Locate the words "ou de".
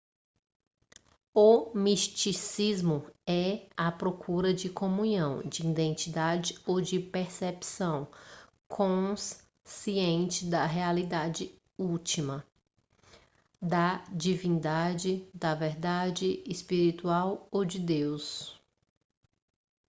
6.65-6.99, 17.51-17.77